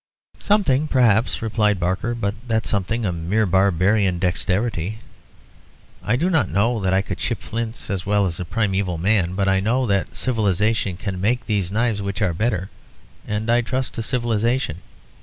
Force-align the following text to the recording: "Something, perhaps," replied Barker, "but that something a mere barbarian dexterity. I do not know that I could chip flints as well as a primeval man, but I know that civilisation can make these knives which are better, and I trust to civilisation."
"Something, 0.39 0.87
perhaps," 0.87 1.43
replied 1.43 1.79
Barker, 1.79 2.15
"but 2.15 2.33
that 2.47 2.65
something 2.65 3.05
a 3.05 3.11
mere 3.11 3.45
barbarian 3.45 4.17
dexterity. 4.17 4.97
I 6.03 6.15
do 6.15 6.27
not 6.27 6.49
know 6.49 6.79
that 6.79 6.91
I 6.91 7.03
could 7.03 7.19
chip 7.19 7.39
flints 7.39 7.87
as 7.87 8.03
well 8.03 8.25
as 8.25 8.39
a 8.39 8.45
primeval 8.45 8.97
man, 8.97 9.35
but 9.35 9.47
I 9.47 9.59
know 9.59 9.85
that 9.85 10.15
civilisation 10.15 10.97
can 10.97 11.21
make 11.21 11.45
these 11.45 11.71
knives 11.71 12.01
which 12.01 12.23
are 12.23 12.33
better, 12.33 12.71
and 13.27 13.47
I 13.47 13.61
trust 13.61 13.93
to 13.93 14.01
civilisation." 14.01 14.77